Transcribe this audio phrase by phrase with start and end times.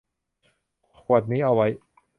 [1.01, 1.67] ขวดนี้เอาไว้